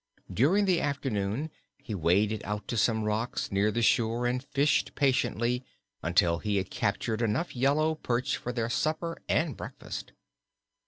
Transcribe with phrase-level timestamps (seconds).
[0.33, 5.63] During the afternoon he waded out to some rocks near the shore and fished patiently
[6.01, 10.13] until he had captured enough yellow perch for their supper and breakfast.